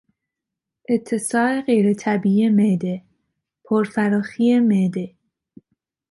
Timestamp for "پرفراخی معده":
3.65-5.15